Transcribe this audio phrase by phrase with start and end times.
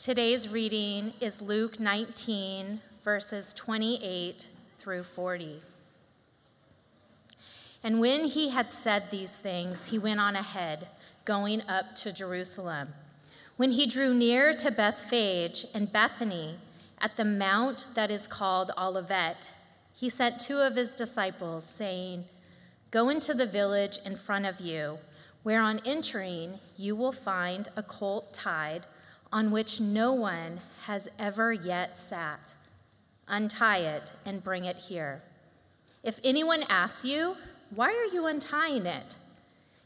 [0.00, 5.60] Today's reading is Luke 19, verses 28 through 40.
[7.84, 10.88] And when he had said these things, he went on ahead,
[11.26, 12.94] going up to Jerusalem.
[13.58, 16.54] When he drew near to Bethphage and Bethany,
[17.02, 19.52] at the mount that is called Olivet,
[19.92, 22.24] he sent two of his disciples, saying,
[22.90, 24.96] Go into the village in front of you,
[25.42, 28.86] where on entering you will find a colt tied
[29.32, 32.54] on which no one has ever yet sat.
[33.28, 35.22] Untie it and bring it here.
[36.02, 37.36] If anyone asks you,
[37.74, 39.14] Why are you untying it?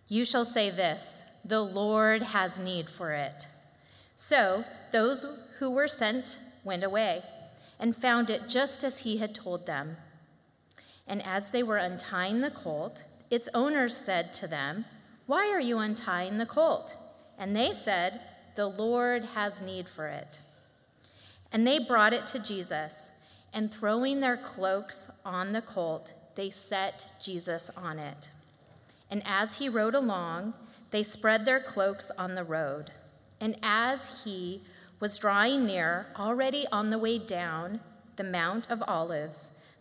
[0.08, 3.46] you shall say this The Lord has need for it.
[4.16, 5.26] So those
[5.58, 7.22] who were sent went away
[7.78, 9.96] and found it just as he had told them.
[11.06, 14.84] And as they were untying the colt, its owners said to them,
[15.26, 16.96] Why are you untying the colt?
[17.38, 18.20] And they said,
[18.54, 20.38] the Lord has need for it.
[21.52, 23.10] And they brought it to Jesus,
[23.52, 28.30] and throwing their cloaks on the colt, they set Jesus on it.
[29.10, 30.54] And as he rode along,
[30.90, 32.90] they spread their cloaks on the road.
[33.40, 34.62] And as he
[35.00, 37.80] was drawing near, already on the way down
[38.16, 39.50] the Mount of Olives,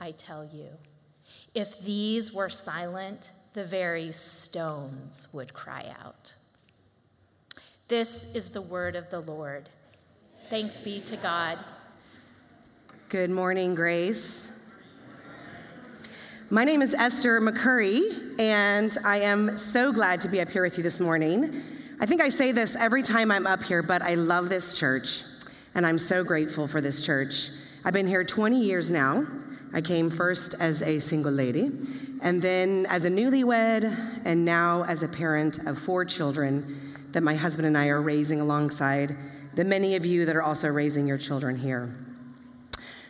[0.00, 0.68] I tell you,
[1.54, 6.34] if these were silent, the very stones would cry out.
[7.86, 9.68] This is the word of the Lord.
[10.50, 11.58] Thanks be to God.
[13.08, 14.50] Good morning, Grace.
[16.50, 20.76] My name is Esther McCurry, and I am so glad to be up here with
[20.76, 21.62] you this morning.
[22.00, 25.22] I think I say this every time I'm up here, but I love this church,
[25.74, 27.48] and I'm so grateful for this church.
[27.84, 29.26] I've been here 20 years now.
[29.74, 31.72] I came first as a single lady,
[32.22, 37.34] and then as a newlywed, and now as a parent of four children that my
[37.34, 39.16] husband and I are raising alongside
[39.54, 41.92] the many of you that are also raising your children here.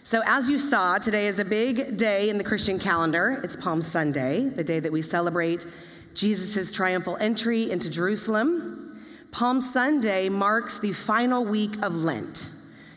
[0.04, 3.42] So, as you saw, today is a big day in the Christian calendar.
[3.44, 5.66] It's Palm Sunday, the day that we celebrate
[6.14, 9.04] Jesus' triumphal entry into Jerusalem.
[9.32, 12.53] Palm Sunday marks the final week of Lent.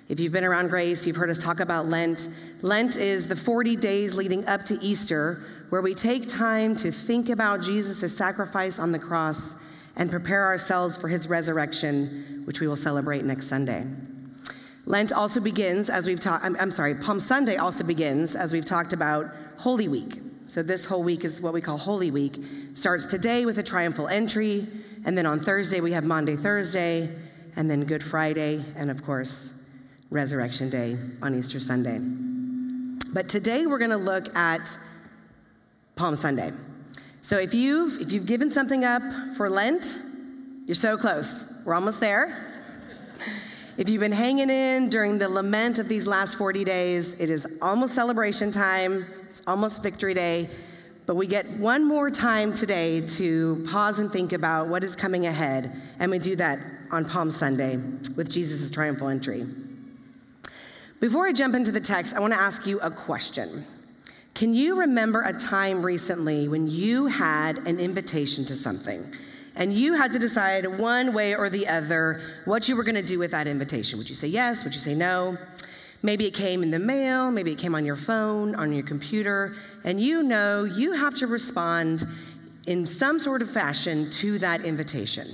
[0.09, 2.29] If you've been around Grace, you've heard us talk about Lent.
[2.61, 7.27] Lent is the 40 days leading up to Easter, where we take time to think
[7.27, 9.55] about Jesus' sacrifice on the cross
[9.97, 13.85] and prepare ourselves for his resurrection, which we will celebrate next Sunday.
[14.85, 18.63] Lent also begins, as we've talked, I'm, I'm, sorry, Palm Sunday also begins, as we've
[18.63, 20.21] talked about, Holy Week.
[20.47, 22.41] So this whole week is what we call Holy Week.
[22.75, 24.65] Starts today with a triumphal entry,
[25.03, 27.13] and then on Thursday we have Maundy Thursday,
[27.57, 29.53] and then Good Friday, and of course,
[30.09, 31.99] Resurrection Day on Easter Sunday.
[33.13, 34.77] But today we're going to look at
[35.95, 36.51] Palm Sunday.
[37.21, 39.01] So if you've, if you've given something up
[39.35, 39.97] for Lent,
[40.65, 41.51] you're so close.
[41.65, 42.43] We're almost there.
[43.77, 47.45] If you've been hanging in during the lament of these last 40 days, it is
[47.61, 50.49] almost celebration time, it's almost victory day,
[51.05, 55.27] but we get one more time today to pause and think about what is coming
[55.27, 56.59] ahead, and we do that
[56.91, 57.77] on Palm Sunday
[58.15, 59.45] with Jesus' triumphal entry.
[60.99, 63.63] Before I jump into the text, I want to ask you a question.
[64.33, 69.05] Can you remember a time recently when you had an invitation to something
[69.55, 73.03] and you had to decide one way or the other what you were going to
[73.03, 73.99] do with that invitation?
[73.99, 74.63] Would you say yes?
[74.63, 75.37] Would you say no?
[76.01, 79.55] Maybe it came in the mail, maybe it came on your phone, on your computer,
[79.83, 82.07] and you know you have to respond
[82.65, 85.27] in some sort of fashion to that invitation.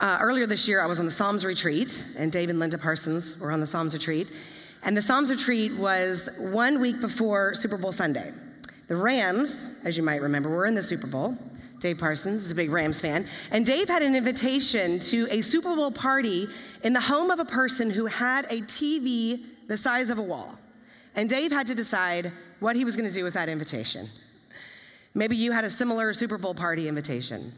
[0.00, 3.38] Uh, earlier this year, I was on the Psalms retreat, and Dave and Linda Parsons
[3.38, 4.32] were on the Psalms retreat.
[4.82, 8.32] And the Psalms retreat was one week before Super Bowl Sunday.
[8.88, 11.38] The Rams, as you might remember, were in the Super Bowl.
[11.78, 13.26] Dave Parsons is a big Rams fan.
[13.50, 16.48] And Dave had an invitation to a Super Bowl party
[16.82, 20.54] in the home of a person who had a TV the size of a wall.
[21.14, 24.08] And Dave had to decide what he was going to do with that invitation.
[25.14, 27.52] Maybe you had a similar Super Bowl party invitation.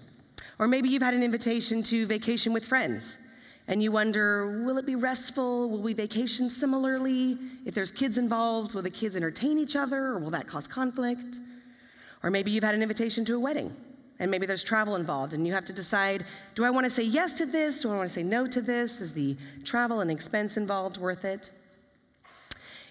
[0.58, 3.18] Or maybe you've had an invitation to vacation with friends
[3.68, 5.68] and you wonder will it be restful?
[5.68, 7.38] Will we vacation similarly?
[7.64, 11.40] If there's kids involved, will the kids entertain each other or will that cause conflict?
[12.22, 13.74] Or maybe you've had an invitation to a wedding
[14.18, 16.24] and maybe there's travel involved, and you have to decide
[16.54, 17.82] do I want to say yes to this?
[17.82, 19.00] Do I want to say no to this?
[19.00, 21.50] Is the travel and expense involved worth it?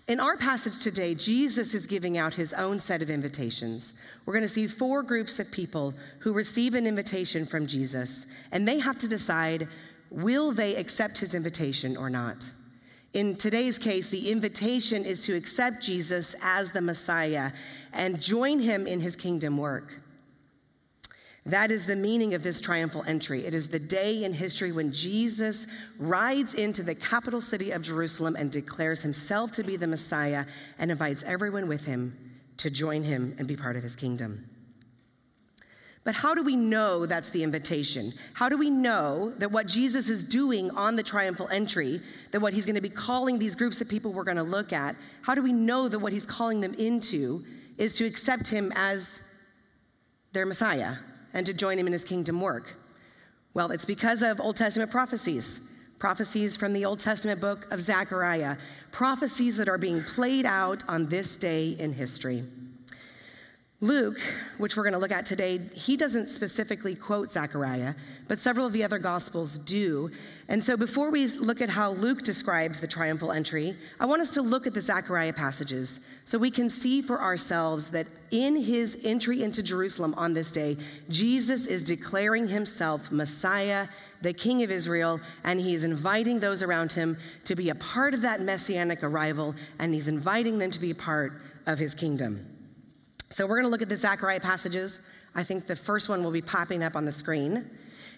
[0.07, 3.95] In our passage today, Jesus is giving out his own set of invitations.
[4.25, 8.67] We're going to see four groups of people who receive an invitation from Jesus, and
[8.67, 9.67] they have to decide
[10.11, 12.47] will they accept his invitation or not.
[13.13, 17.51] In today's case, the invitation is to accept Jesus as the Messiah
[17.91, 20.01] and join him in his kingdom work.
[21.47, 23.45] That is the meaning of this triumphal entry.
[23.45, 25.67] It is the day in history when Jesus
[25.99, 30.45] rides into the capital city of Jerusalem and declares himself to be the Messiah
[30.79, 32.17] and invites everyone with him
[32.57, 34.49] to join him and be part of his kingdom.
[36.03, 38.11] But how do we know that's the invitation?
[38.33, 41.99] How do we know that what Jesus is doing on the triumphal entry,
[42.31, 44.73] that what he's going to be calling these groups of people we're going to look
[44.73, 47.43] at, how do we know that what he's calling them into
[47.77, 49.21] is to accept him as
[50.31, 50.95] their Messiah?
[51.35, 52.73] And to join him in his kingdom work?
[53.53, 55.61] Well, it's because of Old Testament prophecies,
[55.99, 58.57] prophecies from the Old Testament book of Zechariah,
[58.91, 62.43] prophecies that are being played out on this day in history.
[63.81, 64.21] Luke,
[64.57, 67.93] which we're going to look at today, he doesn't specifically quote Zechariah,
[68.29, 70.09] but several of the other gospels do.
[70.47, 74.33] And so before we look at how Luke describes the triumphal entry, I want us
[74.35, 79.01] to look at the Zechariah passages so we can see for ourselves that in his
[79.03, 80.77] entry into Jerusalem on this day,
[81.09, 83.89] Jesus is declaring himself Messiah,
[84.21, 88.13] the King of Israel, and he is inviting those around him to be a part
[88.13, 92.54] of that messianic arrival, and he's inviting them to be a part of his kingdom.
[93.29, 94.99] So we're going to look at the Zechariah passages.
[95.33, 97.69] I think the first one will be popping up on the screen.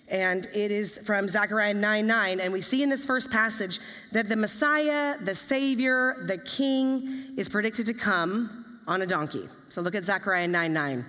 [0.09, 2.39] And it is from Zechariah 9 9.
[2.39, 3.80] And we see in this first passage
[4.12, 9.50] that the Messiah, the Savior, the King is predicted to come on a donkey.
[9.69, 11.06] So look at Zechariah 9 9.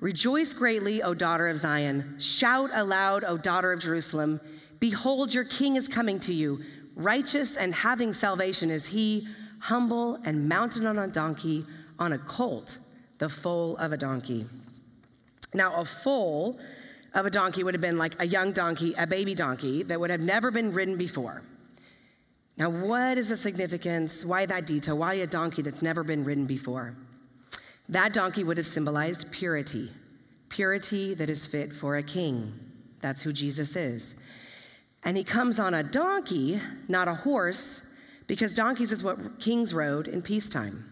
[0.00, 2.16] Rejoice greatly, O daughter of Zion.
[2.18, 4.40] Shout aloud, O daughter of Jerusalem.
[4.80, 6.60] Behold, your king is coming to you.
[6.96, 9.28] Righteous and having salvation is he,
[9.60, 11.64] humble and mounted on a donkey,
[11.98, 12.78] on a colt
[13.22, 14.44] the foal of a donkey.
[15.54, 16.58] Now, a foal
[17.14, 20.10] of a donkey would have been like a young donkey, a baby donkey that would
[20.10, 21.40] have never been ridden before.
[22.56, 24.24] Now, what is the significance?
[24.24, 24.98] Why that detail?
[24.98, 26.96] Why a donkey that's never been ridden before?
[27.88, 29.88] That donkey would have symbolized purity,
[30.48, 32.52] purity that is fit for a king.
[33.02, 34.16] That's who Jesus is.
[35.04, 37.82] And he comes on a donkey, not a horse,
[38.26, 40.91] because donkeys is what kings rode in peacetime.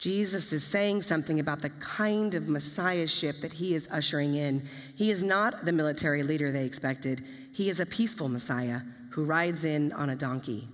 [0.00, 4.66] Jesus is saying something about the kind of messiahship that he is ushering in.
[4.96, 8.80] He is not the military leader they expected, he is a peaceful Messiah
[9.10, 10.66] who rides in on a donkey.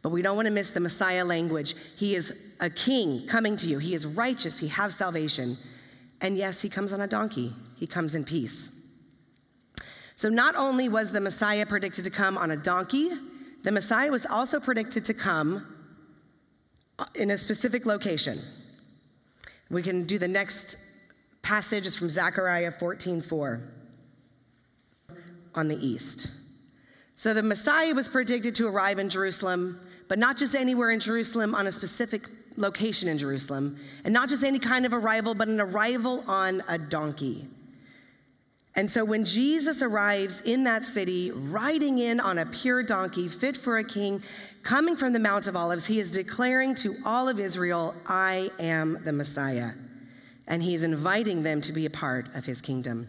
[0.00, 1.74] But we don't want to miss the Messiah language.
[1.98, 5.58] He is a king coming to you, he is righteous, he has salvation.
[6.22, 8.70] And yes, he comes on a donkey, he comes in peace.
[10.14, 13.10] So not only was the Messiah predicted to come on a donkey,
[13.64, 15.66] the Messiah was also predicted to come
[17.16, 18.38] in a specific location.
[19.72, 20.76] We can do the next
[21.40, 23.62] passage is from Zechariah 14:4
[25.54, 26.30] on the east.
[27.16, 31.54] So the Messiah was predicted to arrive in Jerusalem, but not just anywhere in Jerusalem
[31.54, 32.28] on a specific
[32.58, 36.76] location in Jerusalem, and not just any kind of arrival, but an arrival on a
[36.76, 37.48] donkey.
[38.74, 43.56] And so when Jesus arrives in that city, riding in on a pure donkey, fit
[43.56, 44.22] for a king,
[44.62, 49.00] Coming from the Mount of Olives, he is declaring to all of Israel, I am
[49.02, 49.72] the Messiah.
[50.46, 53.08] And he's inviting them to be a part of his kingdom.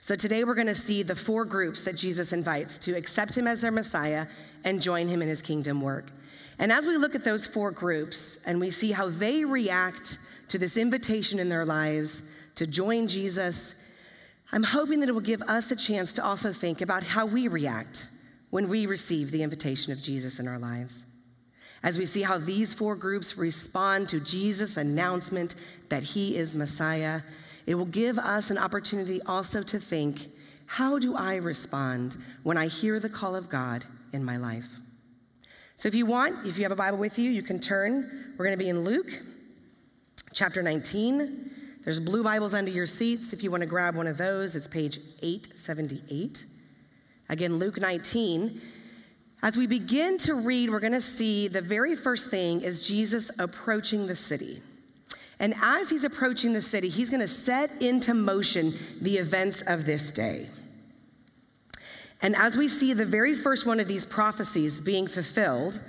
[0.00, 3.46] So today we're going to see the four groups that Jesus invites to accept him
[3.46, 4.26] as their Messiah
[4.64, 6.10] and join him in his kingdom work.
[6.58, 10.18] And as we look at those four groups and we see how they react
[10.48, 12.24] to this invitation in their lives
[12.56, 13.76] to join Jesus,
[14.56, 17.46] I'm hoping that it will give us a chance to also think about how we
[17.46, 18.08] react
[18.48, 21.04] when we receive the invitation of Jesus in our lives.
[21.82, 25.56] As we see how these four groups respond to Jesus' announcement
[25.90, 27.20] that he is Messiah,
[27.66, 30.30] it will give us an opportunity also to think
[30.64, 33.84] how do I respond when I hear the call of God
[34.14, 34.80] in my life?
[35.74, 38.32] So, if you want, if you have a Bible with you, you can turn.
[38.38, 39.22] We're going to be in Luke
[40.32, 41.55] chapter 19.
[41.86, 43.32] There's blue Bibles under your seats.
[43.32, 46.44] If you want to grab one of those, it's page 878.
[47.28, 48.60] Again, Luke 19.
[49.44, 53.30] As we begin to read, we're going to see the very first thing is Jesus
[53.38, 54.60] approaching the city.
[55.38, 59.84] And as he's approaching the city, he's going to set into motion the events of
[59.84, 60.48] this day.
[62.20, 65.80] And as we see the very first one of these prophecies being fulfilled,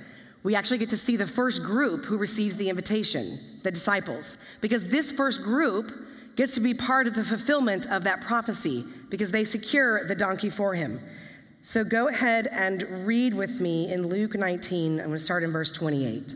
[0.47, 4.37] we actually get to see the first group who receives the invitation, the disciples.
[4.61, 5.91] Because this first group
[6.37, 10.49] gets to be part of the fulfillment of that prophecy because they secure the donkey
[10.49, 11.01] for him.
[11.63, 15.01] So go ahead and read with me in Luke 19.
[15.01, 16.35] I'm going to start in verse 28.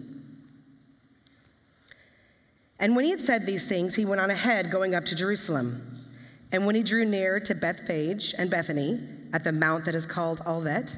[2.80, 6.06] And when he had said these things, he went on ahead, going up to Jerusalem.
[6.52, 9.00] And when he drew near to Bethphage and Bethany,
[9.32, 10.98] at the mount that is called Olivet,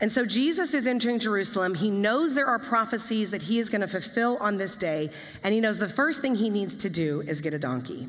[0.00, 1.74] And so Jesus is entering Jerusalem.
[1.74, 5.10] He knows there are prophecies that he is going to fulfill on this day,
[5.42, 8.08] and he knows the first thing he needs to do is get a donkey.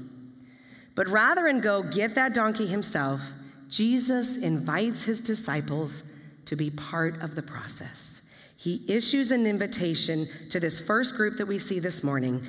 [0.94, 3.22] But rather than go get that donkey himself,
[3.70, 6.04] Jesus invites his disciples
[6.46, 8.22] to be part of the process.
[8.58, 12.44] He issues an invitation to this first group that we see this morning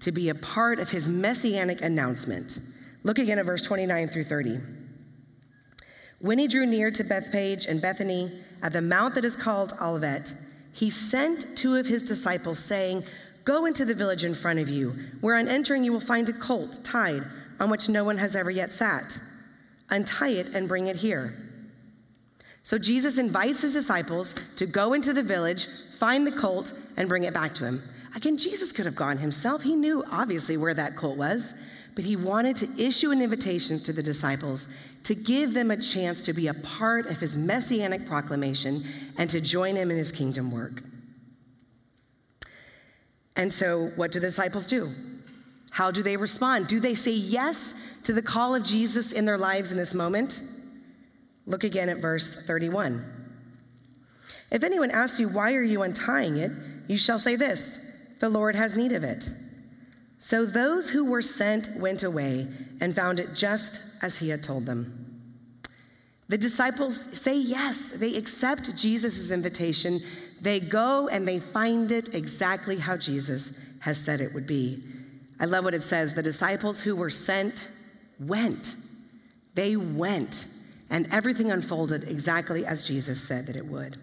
[0.00, 2.60] to be a part of his messianic announcement.
[3.02, 4.60] Look again at verse 29 through 30.
[6.20, 8.30] When he drew near to Bethphage and Bethany
[8.62, 10.34] at the mount that is called Olivet,
[10.72, 13.04] he sent two of his disciples, saying,
[13.44, 16.32] Go into the village in front of you, where on entering you will find a
[16.32, 17.22] colt tied
[17.60, 19.18] on which no one has ever yet sat.
[19.90, 21.34] Untie it and bring it here.
[22.62, 27.22] So Jesus invites his disciples to go into the village, find the colt, and bring
[27.24, 27.82] it back to him.
[28.16, 29.62] Again, Jesus could have gone himself.
[29.62, 31.54] He knew obviously where that colt was,
[31.94, 34.68] but he wanted to issue an invitation to the disciples
[35.06, 38.82] to give them a chance to be a part of his messianic proclamation
[39.18, 40.82] and to join him in his kingdom work.
[43.36, 44.92] And so, what do the disciples do?
[45.70, 46.66] How do they respond?
[46.66, 50.42] Do they say yes to the call of Jesus in their lives in this moment?
[51.46, 53.04] Look again at verse 31.
[54.50, 56.50] If anyone asks you, Why are you untying it?
[56.88, 57.78] you shall say this
[58.18, 59.28] The Lord has need of it.
[60.18, 62.48] So those who were sent went away
[62.80, 65.02] and found it just as he had told them.
[66.28, 70.00] The disciples say yes, they accept Jesus' invitation.
[70.40, 74.82] They go and they find it exactly how Jesus has said it would be.
[75.38, 77.68] I love what it says the disciples who were sent
[78.18, 78.74] went.
[79.54, 80.48] They went,
[80.90, 83.98] and everything unfolded exactly as Jesus said that it would.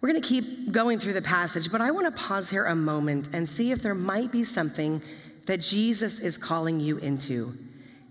[0.00, 2.74] We're going to keep going through the passage, but I want to pause here a
[2.74, 5.02] moment and see if there might be something
[5.46, 7.52] that Jesus is calling you into.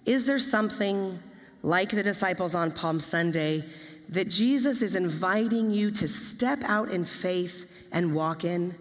[0.05, 1.17] Is there something
[1.63, 3.63] like the disciples on Palm Sunday
[4.09, 8.75] that Jesus is inviting you to step out in faith and walk in?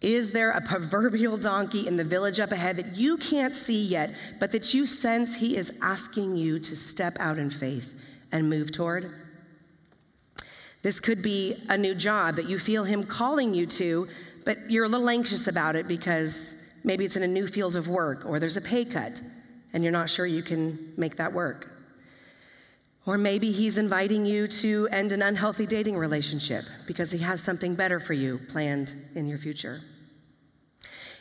[0.00, 4.14] Is there a proverbial donkey in the village up ahead that you can't see yet,
[4.38, 7.94] but that you sense he is asking you to step out in faith
[8.32, 9.12] and move toward?
[10.88, 14.08] This could be a new job that you feel Him calling you to,
[14.46, 17.88] but you're a little anxious about it because maybe it's in a new field of
[17.88, 19.20] work or there's a pay cut
[19.74, 21.70] and you're not sure you can make that work.
[23.04, 27.74] Or maybe He's inviting you to end an unhealthy dating relationship because He has something
[27.74, 29.80] better for you planned in your future.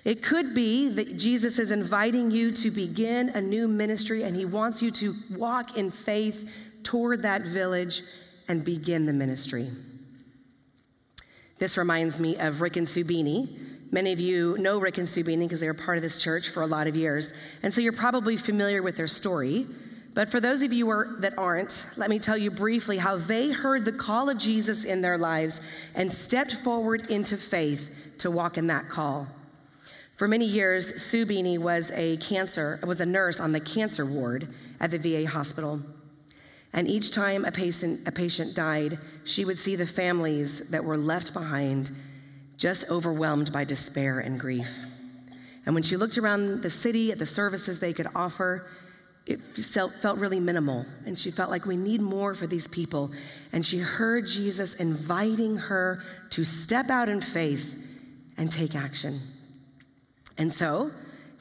[0.05, 4.45] It could be that Jesus is inviting you to begin a new ministry and he
[4.45, 6.49] wants you to walk in faith
[6.83, 8.03] toward that village
[8.47, 9.69] and begin the ministry.
[11.59, 13.49] This reminds me of Rick and Sue Beanie.
[13.91, 16.49] Many of you know Rick and Sue Beanie because they were part of this church
[16.49, 17.33] for a lot of years.
[17.63, 19.65] And so you're probably familiar with their story.
[20.13, 23.85] But for those of you that aren't, let me tell you briefly how they heard
[23.85, 25.61] the call of Jesus in their lives
[25.95, 29.27] and stepped forward into faith to walk in that call.
[30.15, 34.47] For many years, Sue Beanie was a cancer, was a nurse on the cancer ward
[34.79, 35.79] at the VA hospital.
[36.73, 40.97] And each time a patient, a patient died, she would see the families that were
[40.97, 41.91] left behind
[42.57, 44.69] just overwhelmed by despair and grief.
[45.65, 48.67] And when she looked around the city at the services they could offer,
[49.25, 50.85] it felt really minimal.
[51.05, 53.11] And she felt like we need more for these people.
[53.51, 57.77] And she heard Jesus inviting her to step out in faith
[58.37, 59.19] and take action.
[60.37, 60.91] And so,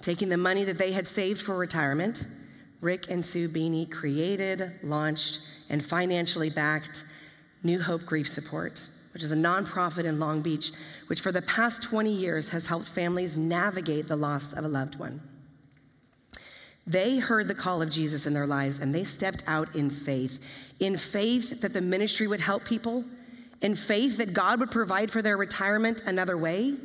[0.00, 2.26] taking the money that they had saved for retirement,
[2.80, 5.40] Rick and Sue Beanie created, launched,
[5.70, 7.04] and financially backed
[7.62, 10.72] New Hope Grief Support, which is a nonprofit in Long Beach,
[11.06, 14.98] which for the past 20 years has helped families navigate the loss of a loved
[14.98, 15.20] one.
[16.86, 20.38] They heard the call of Jesus in their lives and they stepped out in faith.
[20.78, 23.04] In faith that the ministry would help people,
[23.62, 26.76] in faith that God would provide for their retirement another way,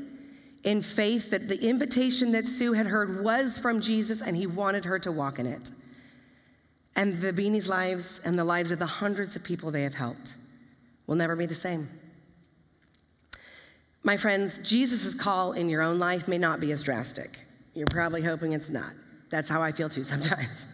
[0.64, 4.86] in faith that the invitation that Sue had heard was from Jesus and he wanted
[4.86, 5.70] her to walk in it
[6.96, 10.36] and the Beanies' lives and the lives of the hundreds of people they have helped
[11.08, 11.90] will never be the same.
[14.04, 17.40] My friends, Jesus' call in your own life may not be as drastic.
[17.74, 18.94] You're probably hoping it's not.
[19.30, 20.68] That's how I feel too sometimes.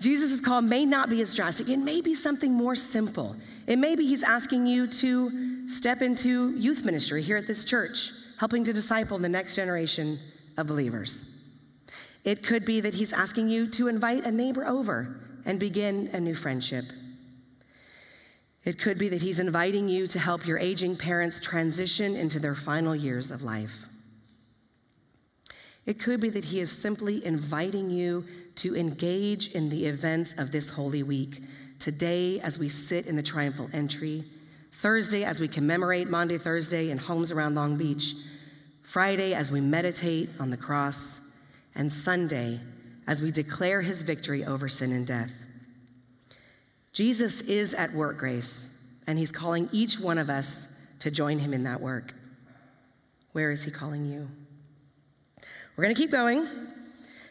[0.00, 1.68] Jesus' call may not be as drastic.
[1.68, 3.36] It may be something more simple.
[3.66, 8.10] It may be he's asking you to step into youth ministry here at this church,
[8.38, 10.18] helping to disciple the next generation
[10.56, 11.29] of believers.
[12.24, 16.20] It could be that he's asking you to invite a neighbor over and begin a
[16.20, 16.84] new friendship.
[18.64, 22.54] It could be that he's inviting you to help your aging parents transition into their
[22.54, 23.86] final years of life.
[25.86, 30.52] It could be that he is simply inviting you to engage in the events of
[30.52, 31.42] this Holy Week.
[31.78, 34.24] Today, as we sit in the triumphal entry,
[34.72, 38.14] Thursday, as we commemorate Maundy Thursday in homes around Long Beach,
[38.82, 41.22] Friday, as we meditate on the cross,
[41.80, 42.60] and Sunday,
[43.06, 45.32] as we declare his victory over sin and death.
[46.92, 48.68] Jesus is at work, Grace,
[49.06, 50.68] and he's calling each one of us
[50.98, 52.12] to join him in that work.
[53.32, 54.28] Where is he calling you?
[55.74, 56.46] We're going to keep going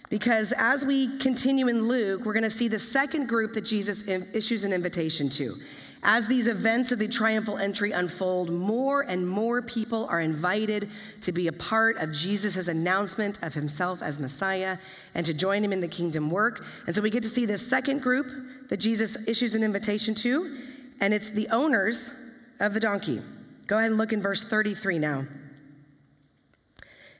[0.09, 4.07] because as we continue in Luke, we're going to see the second group that Jesus
[4.07, 5.53] issues an invitation to.
[6.01, 10.89] As these events of the triumphal entry unfold, more and more people are invited
[11.21, 14.77] to be a part of Jesus' announcement of himself as Messiah
[15.13, 16.63] and to join him in the kingdom work.
[16.87, 18.27] And so we get to see this second group
[18.69, 20.57] that Jesus issues an invitation to,
[21.01, 22.13] and it's the owners
[22.61, 23.21] of the donkey.
[23.67, 25.25] Go ahead and look in verse 33 now.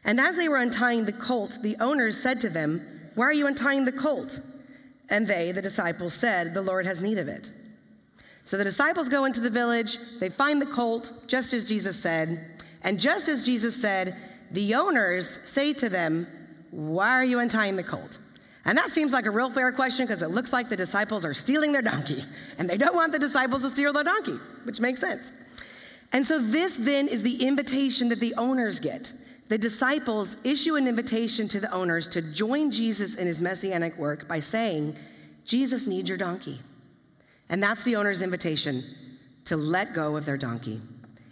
[0.05, 2.81] And as they were untying the colt, the owners said to them,
[3.15, 4.39] Why are you untying the colt?
[5.09, 7.51] And they, the disciples, said, The Lord has need of it.
[8.49, 12.63] So the disciples go into the village, they find the colt, just as Jesus said.
[12.81, 14.15] And just as Jesus said,
[14.49, 16.25] the owners say to them,
[16.71, 18.17] Why are you untying the colt?
[18.65, 21.33] And that seems like a real fair question because it looks like the disciples are
[21.35, 22.23] stealing their donkey,
[22.57, 25.31] and they don't want the disciples to steal their donkey, which makes sense.
[26.11, 29.13] And so, this then is the invitation that the owners get.
[29.49, 34.27] The disciples issue an invitation to the owners to join Jesus in his messianic work
[34.27, 34.95] by saying,
[35.45, 36.59] Jesus needs your donkey.
[37.49, 38.83] And that's the owner's invitation
[39.45, 40.81] to let go of their donkey.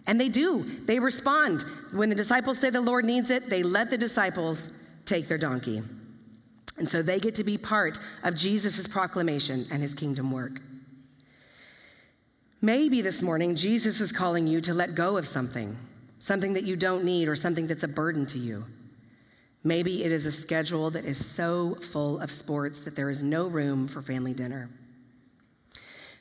[0.07, 0.63] And they do.
[0.63, 1.63] They respond.
[1.91, 4.69] When the disciples say the Lord needs it, they let the disciples
[5.05, 5.83] take their donkey.
[6.77, 10.61] And so they get to be part of Jesus' proclamation and his kingdom work.
[12.61, 15.77] Maybe this morning, Jesus is calling you to let go of something,
[16.19, 18.63] something that you don't need or something that's a burden to you.
[19.63, 23.47] Maybe it is a schedule that is so full of sports that there is no
[23.47, 24.69] room for family dinner.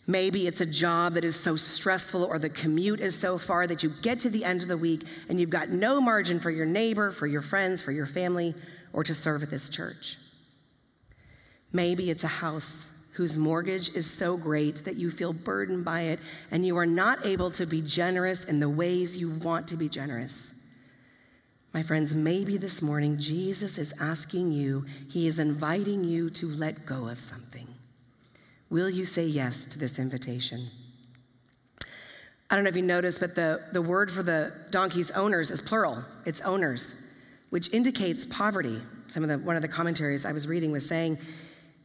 [0.08, 3.82] Maybe it's a job that is so stressful or the commute is so far that
[3.82, 6.66] you get to the end of the week and you've got no margin for your
[6.66, 8.54] neighbor, for your friends, for your family,
[8.92, 10.16] or to serve at this church.
[11.72, 16.20] Maybe it's a house whose mortgage is so great that you feel burdened by it
[16.52, 19.88] and you are not able to be generous in the ways you want to be
[19.88, 20.54] generous.
[21.74, 26.86] My friends, maybe this morning Jesus is asking you, He is inviting you to let
[26.86, 27.66] go of something.
[28.70, 30.68] Will you say yes to this invitation?
[32.50, 35.60] I don't know if you noticed, but the, the word for the donkey's owners is
[35.60, 36.04] plural.
[36.24, 36.94] It's owners,
[37.50, 38.80] which indicates poverty.
[39.08, 41.18] Some of the, one of the commentaries I was reading was saying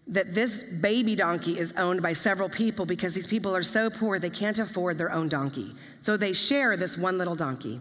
[0.08, 4.20] that this baby donkey is owned by several people because these people are so poor
[4.20, 5.72] they can't afford their own donkey.
[6.00, 7.80] So they share this one little donkey.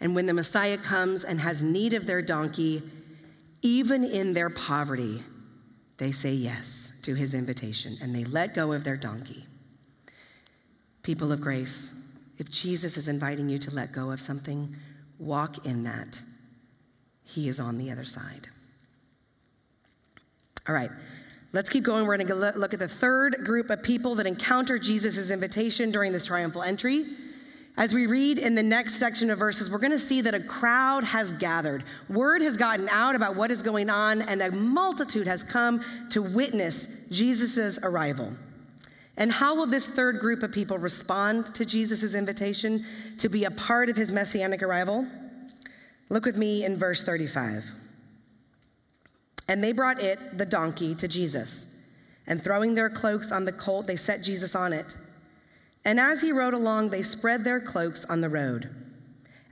[0.00, 2.82] And when the Messiah comes and has need of their donkey,
[3.62, 5.22] even in their poverty,
[6.00, 9.44] they say yes to his invitation and they let go of their donkey.
[11.02, 11.92] People of grace,
[12.38, 14.74] if Jesus is inviting you to let go of something,
[15.18, 16.18] walk in that.
[17.22, 18.48] He is on the other side.
[20.66, 20.90] All right,
[21.52, 22.06] let's keep going.
[22.06, 26.12] We're going to look at the third group of people that encounter Jesus' invitation during
[26.12, 27.04] this triumphal entry.
[27.76, 30.40] As we read in the next section of verses, we're going to see that a
[30.40, 31.84] crowd has gathered.
[32.08, 36.20] Word has gotten out about what is going on, and a multitude has come to
[36.20, 38.34] witness Jesus' arrival.
[39.16, 42.84] And how will this third group of people respond to Jesus' invitation
[43.18, 45.06] to be a part of his messianic arrival?
[46.08, 47.64] Look with me in verse 35.
[49.48, 51.66] And they brought it, the donkey, to Jesus.
[52.26, 54.96] And throwing their cloaks on the colt, they set Jesus on it.
[55.84, 58.70] And as he rode along, they spread their cloaks on the road.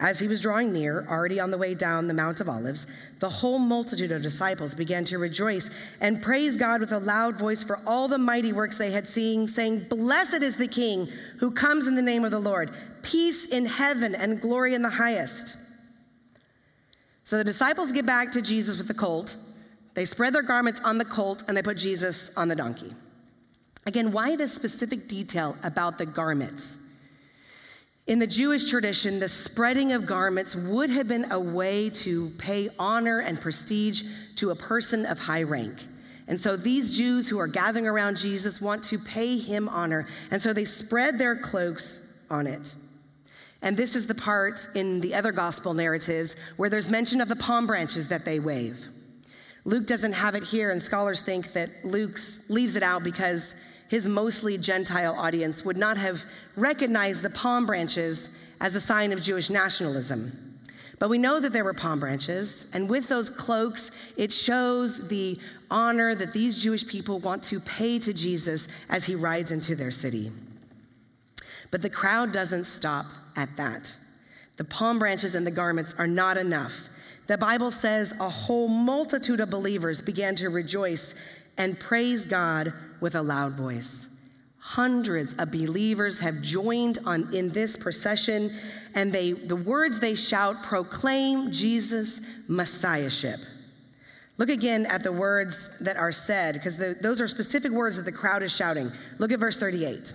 [0.00, 2.86] As he was drawing near, already on the way down the Mount of Olives,
[3.18, 7.64] the whole multitude of disciples began to rejoice and praise God with a loud voice
[7.64, 11.88] for all the mighty works they had seen, saying, Blessed is the King who comes
[11.88, 12.70] in the name of the Lord,
[13.02, 15.56] peace in heaven and glory in the highest.
[17.24, 19.36] So the disciples get back to Jesus with the colt.
[19.94, 22.94] They spread their garments on the colt and they put Jesus on the donkey.
[23.88, 26.76] Again, why this specific detail about the garments?
[28.06, 32.68] In the Jewish tradition, the spreading of garments would have been a way to pay
[32.78, 34.02] honor and prestige
[34.36, 35.86] to a person of high rank.
[36.26, 40.06] And so these Jews who are gathering around Jesus want to pay him honor.
[40.30, 42.74] And so they spread their cloaks on it.
[43.62, 47.36] And this is the part in the other gospel narratives where there's mention of the
[47.36, 48.86] palm branches that they wave.
[49.64, 53.54] Luke doesn't have it here, and scholars think that Luke leaves it out because
[53.88, 56.24] his mostly Gentile audience would not have
[56.56, 60.58] recognized the palm branches as a sign of Jewish nationalism.
[60.98, 65.38] But we know that there were palm branches, and with those cloaks, it shows the
[65.70, 69.92] honor that these Jewish people want to pay to Jesus as he rides into their
[69.92, 70.32] city.
[71.70, 73.96] But the crowd doesn't stop at that.
[74.56, 76.88] The palm branches and the garments are not enough.
[77.28, 81.14] The Bible says a whole multitude of believers began to rejoice
[81.58, 84.08] and praise God with a loud voice.
[84.58, 88.52] Hundreds of believers have joined on in this procession,
[88.94, 93.38] and they, the words they shout proclaim Jesus' messiahship.
[94.36, 98.12] Look again at the words that are said, because those are specific words that the
[98.12, 98.92] crowd is shouting.
[99.18, 100.12] Look at verse 38.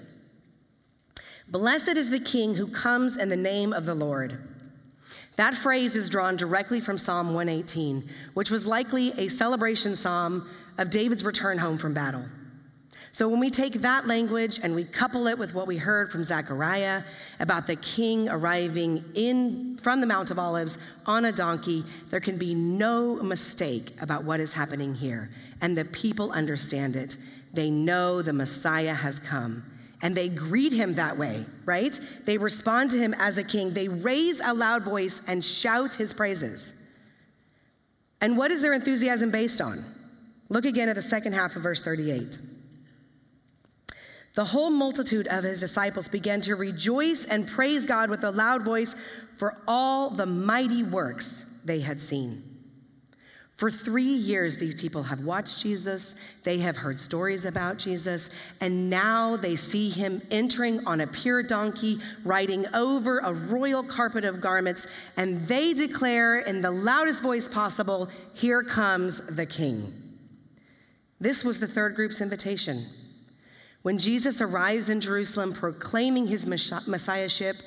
[1.50, 4.38] Blessed is the King who comes in the name of the Lord.
[5.36, 10.89] That phrase is drawn directly from Psalm 118, which was likely a celebration psalm of
[10.89, 12.24] David's return home from battle.
[13.13, 16.23] So when we take that language and we couple it with what we heard from
[16.23, 17.04] Zechariah
[17.39, 22.38] about the king arriving in from the Mount of Olives on a donkey, there can
[22.38, 25.30] be no mistake about what is happening here.
[25.62, 27.17] And the people understand it.
[27.54, 29.63] They know the Messiah has come.
[30.02, 31.97] And they greet him that way, right?
[32.26, 33.76] They respond to him as a king.
[33.76, 36.73] They raise a loud voice and shout his praises.
[38.21, 39.86] And what is their enthusiasm based on?
[40.49, 42.39] Look again at the second half of verse 38.
[44.36, 48.63] The whole multitude of his disciples began to rejoice and praise God with a loud
[48.63, 48.96] voice
[49.38, 52.43] for all the mighty works they had seen.
[53.56, 58.89] For three years, these people have watched Jesus, they have heard stories about Jesus, and
[58.89, 64.41] now they see him entering on a pure donkey, riding over a royal carpet of
[64.41, 69.93] garments, and they declare in the loudest voice possible, Here comes the king.
[71.22, 72.84] This was the third group's invitation.
[73.84, 77.58] When Jesus arrives in Jerusalem proclaiming his messiahship,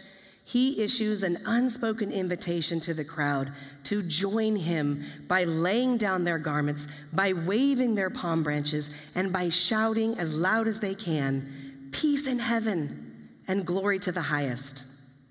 [0.45, 3.53] he issues an unspoken invitation to the crowd
[3.85, 9.49] to join him by laying down their garments, by waving their palm branches, and by
[9.49, 14.85] shouting as loud as they can, Peace in heaven and glory to the highest.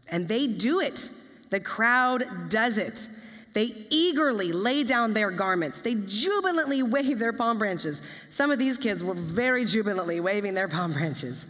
[0.09, 1.11] And they do it.
[1.49, 3.07] The crowd does it.
[3.55, 5.79] They eagerly lay down their garments.
[5.79, 8.01] They jubilantly wave their palm branches.
[8.27, 11.47] Some of these kids were very jubilantly waving their palm branches.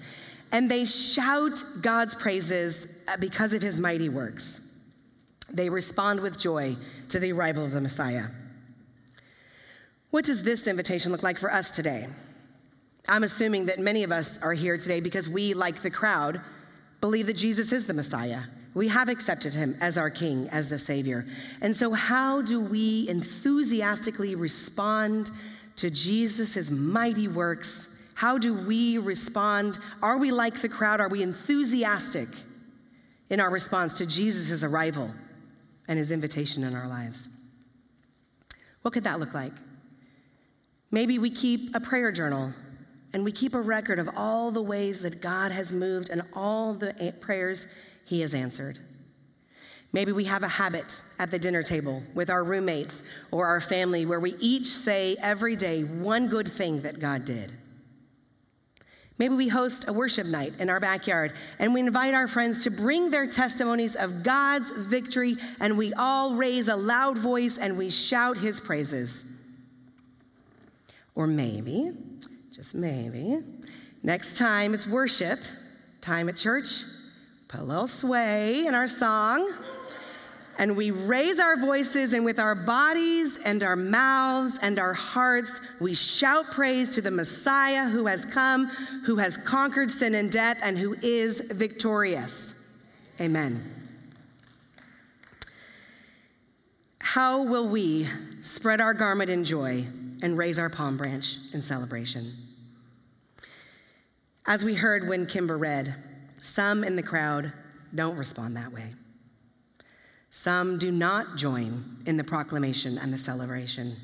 [0.51, 4.61] And they shout God's praises uh, because of his mighty works.
[5.51, 6.77] They respond with joy
[7.09, 8.27] to the arrival of the Messiah.
[10.11, 12.05] What does this invitation look like for us today?
[13.07, 16.39] I'm assuming that many of us are here today because we, like the crowd,
[17.01, 18.43] believe that Jesus is the Messiah.
[18.73, 21.25] We have accepted him as our king, as the Savior.
[21.61, 25.31] And so, how do we enthusiastically respond
[25.77, 27.87] to Jesus' mighty works?
[28.15, 29.77] How do we respond?
[30.01, 30.99] Are we like the crowd?
[30.99, 32.27] Are we enthusiastic
[33.29, 35.09] in our response to Jesus' arrival
[35.87, 37.29] and his invitation in our lives?
[38.81, 39.53] What could that look like?
[40.91, 42.53] Maybe we keep a prayer journal
[43.15, 46.73] and we keep a record of all the ways that God has moved and all
[46.73, 47.65] the prayers
[48.03, 48.77] he has answered.
[49.93, 54.05] Maybe we have a habit at the dinner table with our roommates or our family
[54.05, 57.53] where we each say every day one good thing that God did.
[59.17, 62.69] Maybe we host a worship night in our backyard and we invite our friends to
[62.69, 67.89] bring their testimonies of God's victory and we all raise a loud voice and we
[67.89, 69.23] shout his praises.
[71.15, 71.93] Or maybe,
[72.65, 73.37] just maybe,
[74.01, 75.39] next time it's worship
[76.01, 76.83] time at church,
[77.47, 79.53] Put a little sway in our song.
[80.57, 85.61] And we raise our voices, and with our bodies and our mouths and our hearts,
[85.79, 88.67] we shout praise to the Messiah who has come,
[89.05, 92.55] who has conquered sin and death, and who is victorious.
[93.21, 93.63] Amen.
[96.99, 98.07] How will we
[98.41, 99.85] spread our garment in joy
[100.21, 102.25] and raise our palm branch in celebration?
[104.47, 105.95] As we heard when Kimber read,
[106.39, 107.51] some in the crowd
[107.95, 108.93] don't respond that way.
[110.29, 113.95] Some do not join in the proclamation and the celebration.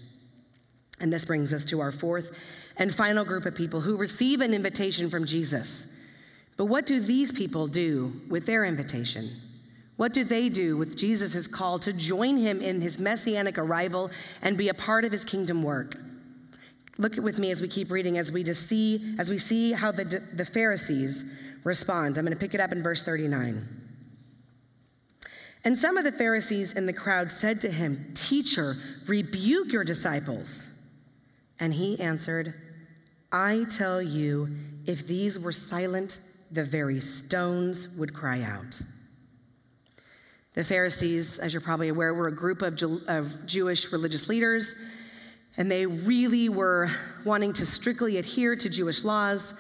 [1.00, 2.32] And this brings us to our fourth
[2.78, 5.96] and final group of people who receive an invitation from Jesus,
[6.58, 9.30] But what do these people do with their invitation?
[9.98, 14.10] What do they do with Jesus' call to join him in his messianic arrival
[14.42, 15.98] and be a part of his kingdom work?
[17.02, 19.92] Look with me as we keep reading, as we just see, as we see how
[19.92, 21.26] the, the Pharisees
[21.64, 22.16] respond.
[22.16, 23.68] I'm going to pick it up in verse 39.
[25.64, 28.76] And some of the Pharisees in the crowd said to him, Teacher,
[29.08, 30.68] rebuke your disciples.
[31.60, 32.54] And he answered,
[33.32, 36.20] I tell you, if these were silent,
[36.52, 38.80] the very stones would cry out.
[40.54, 42.76] The Pharisees, as you're probably aware, were a group of
[43.48, 44.76] Jewish religious leaders,
[45.58, 46.90] and they really were
[47.26, 49.54] wanting to strictly adhere to Jewish laws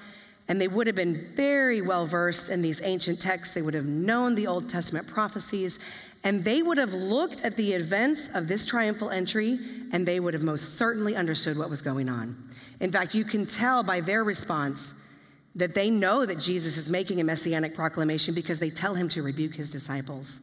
[0.51, 3.55] and they would have been very well versed in these ancient texts.
[3.55, 5.79] They would have known the Old Testament prophecies,
[6.25, 9.57] and they would have looked at the events of this triumphal entry,
[9.93, 12.35] and they would have most certainly understood what was going on.
[12.81, 14.93] In fact, you can tell by their response
[15.55, 19.23] that they know that Jesus is making a messianic proclamation because they tell him to
[19.23, 20.41] rebuke his disciples.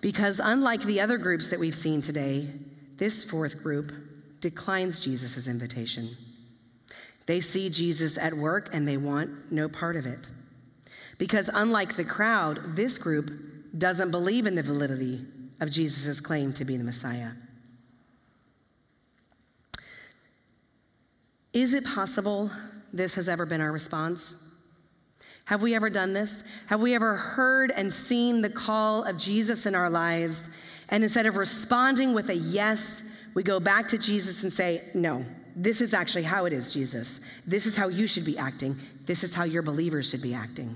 [0.00, 2.48] Because unlike the other groups that we've seen today,
[2.98, 3.92] this fourth group
[4.40, 6.08] declines Jesus' invitation.
[7.26, 10.28] They see Jesus at work and they want no part of it.
[11.18, 13.30] Because unlike the crowd, this group
[13.78, 15.24] doesn't believe in the validity
[15.60, 17.30] of Jesus' claim to be the Messiah.
[21.52, 22.50] Is it possible
[22.92, 24.36] this has ever been our response?
[25.46, 26.44] Have we ever done this?
[26.66, 30.50] Have we ever heard and seen the call of Jesus in our lives,
[30.90, 33.02] and instead of responding with a yes,
[33.36, 35.22] we go back to Jesus and say, no,
[35.54, 37.20] this is actually how it is, Jesus.
[37.46, 38.74] This is how you should be acting.
[39.04, 40.74] This is how your believers should be acting.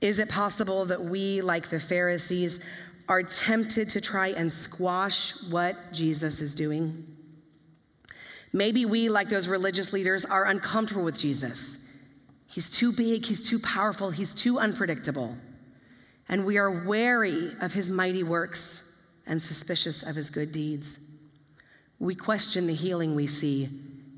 [0.00, 2.60] Is it possible that we, like the Pharisees,
[3.10, 7.06] are tempted to try and squash what Jesus is doing?
[8.54, 11.76] Maybe we, like those religious leaders, are uncomfortable with Jesus.
[12.46, 15.36] He's too big, he's too powerful, he's too unpredictable.
[16.30, 18.88] And we are wary of his mighty works
[19.26, 21.00] and suspicious of his good deeds.
[21.98, 23.68] We question the healing we see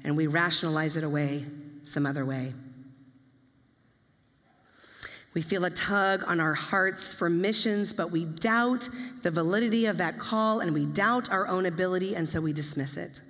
[0.04, 1.44] and we rationalize it away
[1.82, 2.52] some other way.
[5.34, 8.88] We feel a tug on our hearts for missions, but we doubt
[9.22, 12.96] the validity of that call and we doubt our own ability, and so we dismiss
[12.96, 13.20] it.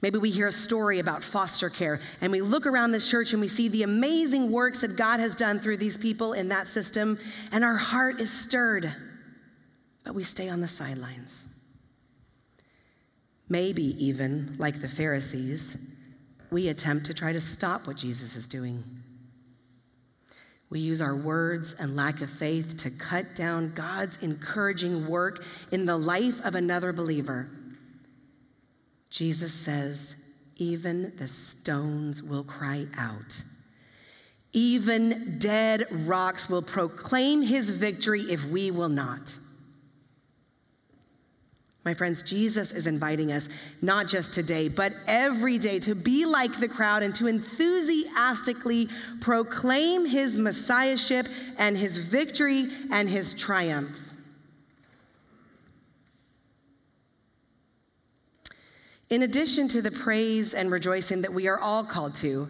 [0.00, 3.40] Maybe we hear a story about foster care and we look around this church and
[3.40, 7.18] we see the amazing works that God has done through these people in that system,
[7.50, 8.92] and our heart is stirred,
[10.04, 11.46] but we stay on the sidelines.
[13.48, 15.76] Maybe even, like the Pharisees,
[16.50, 18.82] we attempt to try to stop what Jesus is doing.
[20.70, 25.84] We use our words and lack of faith to cut down God's encouraging work in
[25.84, 27.50] the life of another believer.
[29.10, 30.16] Jesus says,
[30.56, 33.42] even the stones will cry out.
[34.54, 39.36] Even dead rocks will proclaim his victory if we will not.
[41.84, 43.48] My friends, Jesus is inviting us,
[43.80, 48.88] not just today, but every day, to be like the crowd and to enthusiastically
[49.20, 51.26] proclaim his messiahship
[51.58, 53.98] and his victory and his triumph.
[59.10, 62.48] In addition to the praise and rejoicing that we are all called to,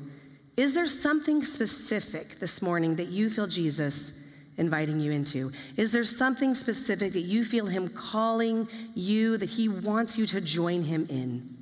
[0.58, 4.21] is there something specific this morning that you feel Jesus
[4.56, 5.50] inviting you into?
[5.76, 10.40] Is there something specific that you feel Him calling you, that He wants you to
[10.40, 11.56] join Him in?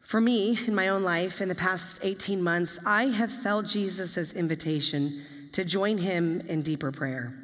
[0.00, 4.32] For me, in my own life, in the past 18 months, I have felt Jesus'
[4.32, 7.34] invitation to join Him in deeper prayer.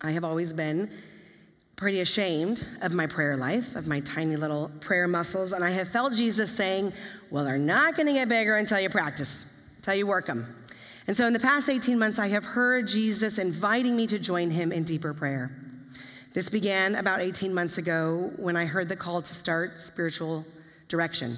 [0.00, 0.90] I have always been
[1.76, 5.88] pretty ashamed of my prayer life, of my tiny little prayer muscles, and I have
[5.88, 6.92] felt Jesus saying,
[7.30, 9.44] Well, they're not going to get bigger until you practice,
[9.76, 10.46] until you work them.
[11.06, 14.50] And so in the past 18 months, I have heard Jesus inviting me to join
[14.50, 15.50] him in deeper prayer.
[16.32, 20.44] This began about 18 months ago when I heard the call to start spiritual
[20.88, 21.36] direction.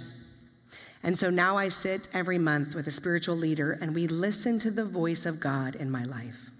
[1.02, 4.70] And so now I sit every month with a spiritual leader and we listen to
[4.70, 6.50] the voice of God in my life.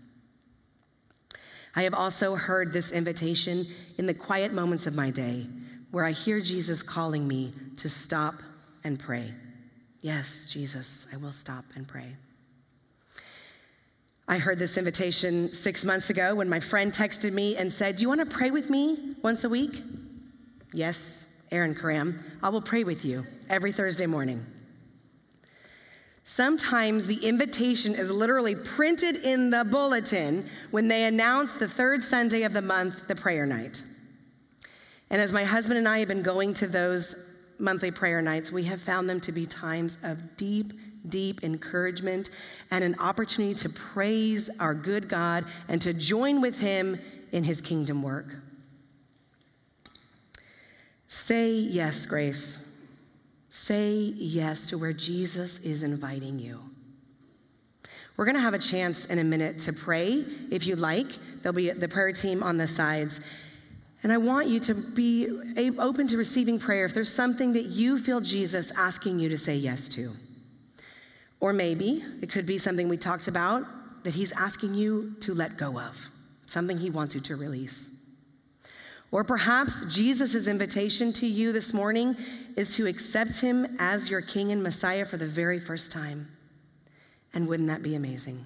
[1.75, 3.67] I have also heard this invitation
[3.99, 5.47] in the quiet moments of my day
[5.91, 8.43] where I hear Jesus calling me to stop
[8.85, 9.33] and pray.
[10.01, 12.15] Yes, Jesus, I will stop and pray.
[14.31, 18.03] I heard this invitation six months ago when my friend texted me and said, Do
[18.03, 19.83] you want to pray with me once a week?
[20.75, 24.45] Yes, Aaron Karam, I will pray with you every Thursday morning.
[26.25, 32.43] Sometimes the invitation is literally printed in the bulletin when they announce the third Sunday
[32.43, 33.83] of the month, the prayer night.
[35.09, 37.17] And as my husband and I have been going to those
[37.59, 40.75] monthly prayer nights, we have found them to be times of deep,
[41.09, 42.31] deep encouragement
[42.71, 47.01] and an opportunity to praise our good God and to join with Him
[47.33, 48.37] in His kingdom work.
[51.07, 52.61] Say yes, Grace.
[53.49, 56.61] Say yes to where Jesus is inviting you.
[58.17, 61.07] We're going to have a chance in a minute to pray if you'd like.
[61.41, 63.21] There'll be the prayer team on the sides.
[64.03, 65.29] And I want you to be
[65.79, 69.55] open to receiving prayer if there's something that you feel Jesus asking you to say
[69.55, 70.13] yes to.
[71.41, 73.65] Or maybe it could be something we talked about
[74.05, 76.09] that he's asking you to let go of,
[76.47, 77.91] something he wants you to release.
[79.11, 82.17] Or perhaps Jesus' invitation to you this morning
[82.57, 86.29] is to accept him as your King and Messiah for the very first time.
[87.33, 88.45] And wouldn't that be amazing?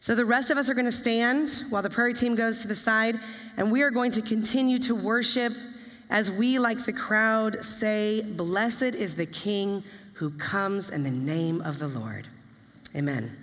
[0.00, 2.68] So, the rest of us are going to stand while the prayer team goes to
[2.68, 3.18] the side,
[3.56, 5.52] and we are going to continue to worship
[6.10, 9.82] as we, like the crowd, say, Blessed is the King
[10.16, 12.26] who comes in the name of the Lord.
[12.96, 13.36] Amen.